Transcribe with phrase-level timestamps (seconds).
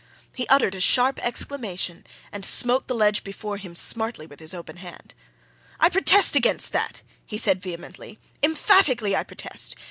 [0.33, 4.77] He uttered a sharp exclamation and smote the ledge before him smartly with his open
[4.77, 5.13] hand.
[5.79, 8.17] "I protest against that!" he said vehemently.
[8.41, 9.75] "Emphatically, I protest!